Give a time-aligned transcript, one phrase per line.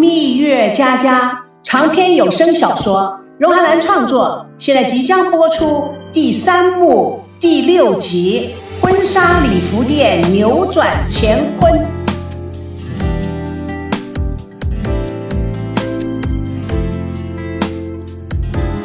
[0.00, 11.70] 蜜月佳佳长篇有声小说，荣寒兰创作，现在即将播出第三部第六集《婚纱礼服店扭转乾坤》。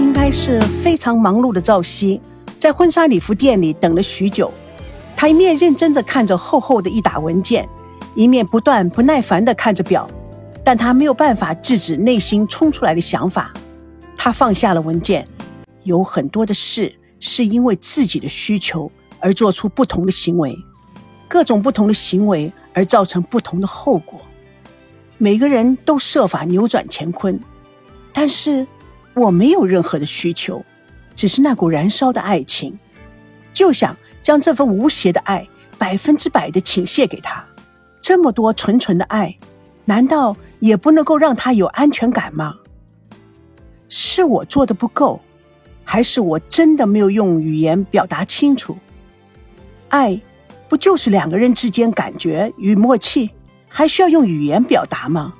[0.02, 2.20] 应该是非常忙碌的赵熙，
[2.60, 4.52] 在婚纱礼服店里等了许久。
[5.16, 7.66] 他一面认真地看着厚厚的一沓文件，
[8.16, 10.06] 一面不断不耐烦地看着表。
[10.66, 13.54] 但他没有办法制止内心冲出来的想法，
[14.18, 15.26] 他放下了文件。
[15.84, 20.58] 有很多的事是因为自己的需求而做出不同的行为，
[21.28, 24.20] 各种不同的行为而造成不同的后果。
[25.20, 27.40] 每个人都设法扭转乾坤，
[28.12, 28.66] 但是
[29.14, 30.66] 我没有任何的需求，
[31.16, 32.76] 只是那股燃烧的爱情，
[33.54, 35.48] 就想将这份无邪的爱
[35.78, 37.46] 百分之百的倾泻给他。
[38.02, 39.38] 这么多纯纯的爱。
[39.86, 42.56] 难道也不能够让他有安全感吗？
[43.88, 45.22] 是我做的不够，
[45.84, 48.76] 还是我真的没有用语言表达清楚？
[49.90, 50.20] 爱，
[50.68, 53.30] 不就是两个人之间感觉与默契，
[53.68, 55.34] 还需要用语言表达吗？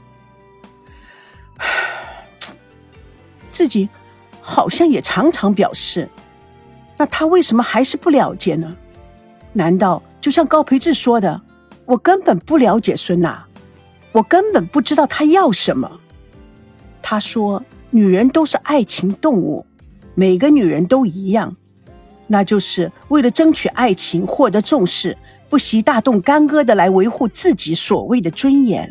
[3.52, 3.90] 自己
[4.42, 6.08] 好像也常常表示，
[6.98, 8.76] 那他为什么还是不了解呢？
[9.54, 11.42] 难道就像高培志说的，
[11.86, 13.44] 我根本不了解孙娜？
[14.16, 16.00] 我根本不知道他要什么。
[17.02, 19.66] 他说：“女人都是爱情动物，
[20.14, 21.54] 每个女人都一样，
[22.26, 25.18] 那就是为了争取爱情获得重视，
[25.50, 28.90] 不惜大动干戈的来维护自己所谓的尊严。”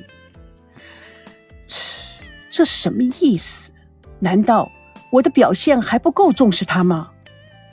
[2.52, 3.72] 这是什么意思？
[4.18, 4.70] 难道
[5.10, 7.12] 我的表现还不够重视他吗？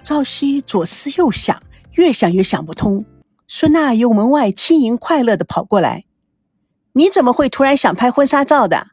[0.01, 1.61] 赵熙左思右想，
[1.95, 3.03] 越想越想不通。
[3.49, 6.05] 孙娜由门外轻盈快乐的跑过来。
[6.93, 8.87] 你怎么会突然想拍婚纱照的？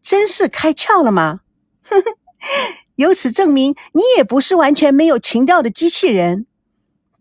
[0.00, 1.40] 真是开窍了吗？
[1.82, 2.14] 哼哼，
[2.96, 6.46] 由此证明你也不是完全没有情调的机器人。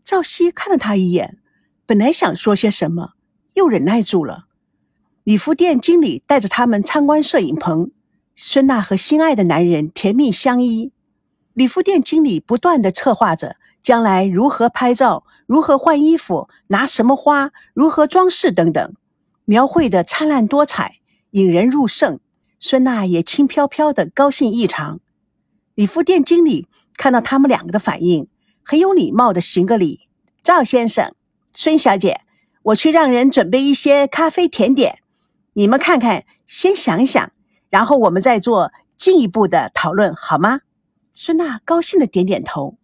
[0.04, 1.40] 赵熙看了他一眼，
[1.86, 3.14] 本来想说些什么，
[3.54, 4.46] 又忍耐住了。
[5.24, 7.92] 礼服店经理带着他们参观摄影棚，
[8.36, 10.94] 孙娜和心爱的男人甜蜜相依。
[11.54, 18.94] 礼服店经理不断的策划着将来如何拍照、如何换衣服、拿什么花、如何装饰等等。
[19.50, 20.98] 描绘的灿烂多彩，
[21.30, 22.20] 引人入胜。
[22.60, 25.00] 孙娜也轻飘飘的，高兴异常。
[25.74, 28.28] 礼服店经理看到他们两个的反应，
[28.62, 30.10] 很有礼貌的行个礼
[30.44, 31.16] ：“赵先生，
[31.54, 32.20] 孙小姐，
[32.62, 35.00] 我去让人准备一些咖啡甜点，
[35.54, 37.32] 你们看看，先想想，
[37.70, 40.60] 然后我们再做进一步的讨论，好吗？”
[41.14, 42.78] 孙娜高兴的点点头，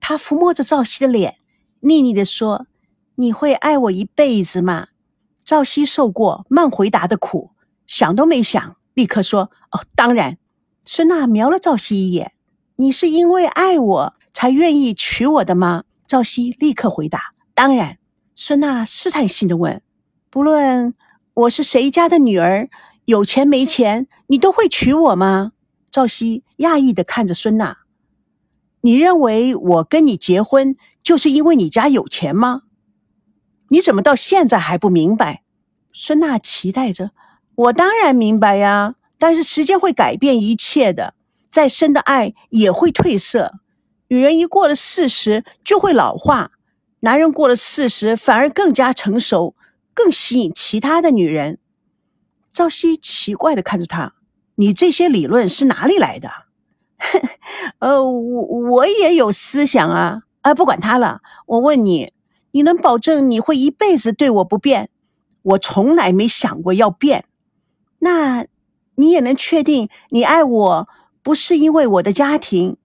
[0.00, 1.36] 她抚摸着赵熙的脸，
[1.78, 2.66] 腻腻的说
[3.14, 4.88] ：“你会爱我一辈子吗？”
[5.48, 7.52] 赵熙受过慢回答的苦，
[7.86, 10.36] 想都没想，立刻说：“哦，当然。”
[10.84, 12.32] 孙娜瞄了赵熙一眼
[12.76, 17.96] ：“你是因为爱我才愿意娶我的吗？”赵熙立刻回答：“当然。”
[18.36, 19.80] 孙娜试探性的问
[20.28, 20.92] ：“不论
[21.32, 22.68] 我是谁家的女儿，
[23.06, 25.52] 有钱没钱，你都会娶我吗？”
[25.90, 27.78] 赵熙讶异的看着孙娜
[28.82, 32.64] ：“你认为我跟你结婚就是因为你家有钱吗？”
[33.68, 35.42] 你怎么到现在还不明白？
[35.92, 37.10] 孙娜期待着。
[37.54, 41.14] 我当然明白呀，但是时间会改变一切的。
[41.50, 43.52] 再深的爱也会褪色。
[44.08, 46.52] 女人一过了四十就会老化，
[47.00, 49.56] 男人过了四十反而更加成熟，
[49.92, 51.58] 更吸引其他的女人。
[52.52, 54.14] 赵熙奇怪的看着他
[54.56, 56.30] ：“你这些理论是哪里来的？”
[57.80, 60.22] 呃，我我也有思想啊。
[60.42, 61.20] 啊，不管他了。
[61.46, 62.12] 我问你。
[62.50, 64.90] 你能保证你会一辈子对我不变？
[65.42, 67.24] 我从来没想过要变。
[68.00, 68.46] 那，
[68.96, 70.88] 你也能确定你爱我
[71.22, 72.76] 不是因为我的家庭？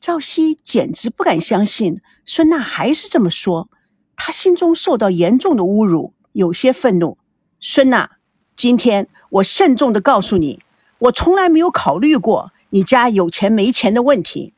[0.00, 3.68] 赵熙简直不敢相信孙娜还是这么说，
[4.16, 7.18] 他心中受到严重的侮辱，有些愤怒。
[7.60, 8.12] 孙娜，
[8.56, 10.60] 今天我慎重的告诉你，
[10.98, 14.54] 我从来没有考虑过你家有钱没钱的问题。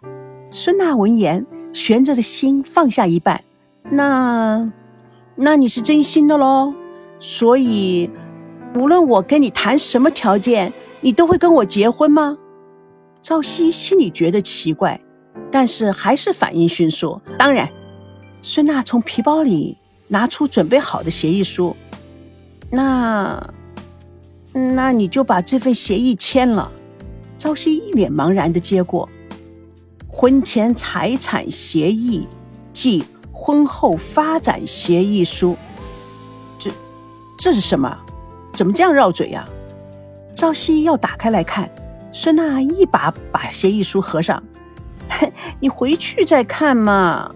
[0.50, 3.44] 孙娜闻言，悬着的心放下一半。
[3.90, 4.72] 那，
[5.36, 6.72] 那你是真心的喽？
[7.20, 8.10] 所以，
[8.74, 12.36] 无论我跟你谈什么条件，你都会跟我结婚吗？
[13.20, 15.00] 赵熙心里觉得奇怪，
[15.50, 17.20] 但是还是反应迅速。
[17.38, 17.68] 当然，
[18.42, 19.76] 孙娜从皮包里
[20.08, 21.76] 拿出准备好的协议书。
[22.70, 23.54] 那，
[24.52, 26.70] 那你就把这份协议签了。
[27.38, 29.08] 赵熙一脸茫然的接过，
[30.08, 32.26] 婚前财产协议，
[32.72, 33.04] 即。
[33.46, 35.54] 婚后发展协议书，
[36.58, 36.70] 这
[37.36, 37.94] 这是什么？
[38.54, 39.44] 怎么这样绕嘴呀？
[40.34, 41.68] 朝夕要打开来看，
[42.10, 44.42] 孙娜一把把协议书合上。
[45.60, 47.30] 你回去再看嘛。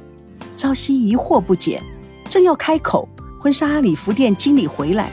[0.57, 1.83] 朝夕疑惑不解，
[2.31, 3.07] 正要开口，
[3.39, 5.11] 婚纱礼服店经理回来，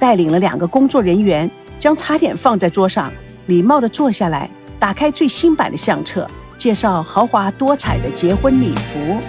[0.00, 1.48] 带领了两个工作人员，
[1.78, 3.12] 将茶点放在桌上，
[3.46, 4.50] 礼貌地坐下来，
[4.80, 6.28] 打开最新版的相册，
[6.58, 9.20] 介绍豪华多彩的结婚礼服。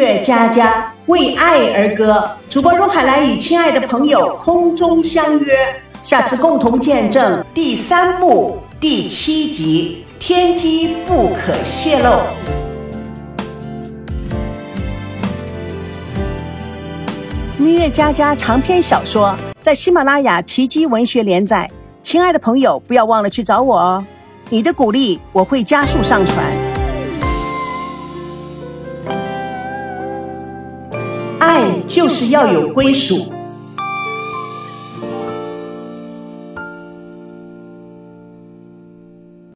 [0.00, 5.54] 蜜月佳佳为爱而歌，主播荣海兰与亲爱的朋友空中相约，
[6.02, 10.06] 下次共同见证第三部第七集。
[10.18, 12.12] 天机不可泄露。
[17.58, 21.70] 蜜月佳佳长篇小说在喜马拉雅奇迹文学连载，
[22.00, 24.02] 亲爱的朋友，不要忘了去找我哦！
[24.48, 26.69] 你的鼓励我会加速上传。
[31.90, 33.39] 就是要有归属。